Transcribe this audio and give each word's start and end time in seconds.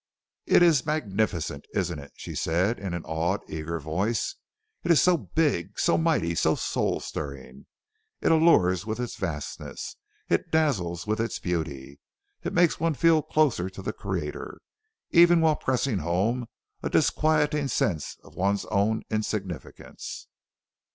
It 0.47 0.63
is 0.63 0.83
magnificent, 0.87 1.67
isn't 1.75 1.99
it?" 1.99 2.11
she 2.15 2.33
said 2.33 2.79
in 2.79 2.95
an 2.95 3.03
awed, 3.05 3.41
eager 3.47 3.79
voice. 3.79 4.33
"It 4.83 4.89
is 4.89 4.99
so 4.99 5.15
big, 5.15 5.77
so 5.79 5.95
mighty, 5.95 6.33
so 6.33 6.55
soul 6.55 6.99
stirring. 6.99 7.67
It 8.19 8.31
allures 8.31 8.83
with 8.83 8.99
its 8.99 9.15
vastness, 9.15 9.97
it 10.27 10.49
dazzles 10.49 11.05
with 11.05 11.19
its 11.19 11.37
beauty; 11.37 11.99
it 12.41 12.51
makes 12.51 12.79
one 12.79 12.95
feel 12.95 13.21
closer 13.21 13.69
to 13.69 13.81
the 13.83 13.93
Creator, 13.93 14.59
even 15.11 15.39
while 15.39 15.55
pressing 15.55 15.99
home 15.99 16.47
a 16.81 16.89
disquieting 16.89 17.67
sense 17.67 18.17
of 18.23 18.33
one's 18.33 18.65
own 18.71 19.03
insignificance. 19.11 20.25